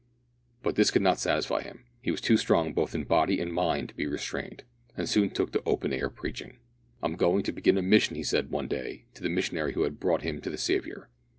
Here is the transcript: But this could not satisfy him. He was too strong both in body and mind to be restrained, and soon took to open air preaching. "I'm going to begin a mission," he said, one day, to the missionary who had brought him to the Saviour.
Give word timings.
But 0.63 0.77
this 0.77 0.89
could 0.89 1.03
not 1.03 1.19
satisfy 1.19 1.61
him. 1.61 1.85
He 2.01 2.09
was 2.09 2.21
too 2.21 2.35
strong 2.35 2.73
both 2.73 2.95
in 2.95 3.03
body 3.03 3.39
and 3.39 3.53
mind 3.53 3.89
to 3.89 3.95
be 3.95 4.07
restrained, 4.07 4.63
and 4.97 5.07
soon 5.07 5.29
took 5.29 5.51
to 5.51 5.61
open 5.63 5.93
air 5.93 6.09
preaching. 6.09 6.57
"I'm 7.03 7.15
going 7.15 7.43
to 7.43 7.51
begin 7.51 7.77
a 7.77 7.83
mission," 7.83 8.15
he 8.15 8.23
said, 8.23 8.49
one 8.49 8.67
day, 8.67 9.05
to 9.13 9.21
the 9.21 9.29
missionary 9.29 9.73
who 9.73 9.83
had 9.83 9.99
brought 9.99 10.23
him 10.23 10.41
to 10.41 10.49
the 10.49 10.57
Saviour. 10.57 11.07